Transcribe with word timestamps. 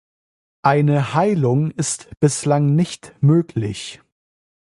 Eine 0.63 1.13
Heilung 1.13 1.69
ist 1.69 2.09
bislang 2.19 2.73
nicht 2.75 3.13
möglich. 3.21 4.01